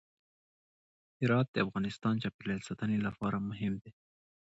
[1.19, 3.91] هرات د افغانستان د چاپیریال ساتنې لپاره مهم دی.